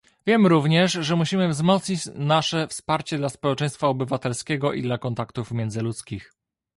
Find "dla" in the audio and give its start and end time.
3.17-3.29, 4.81-4.97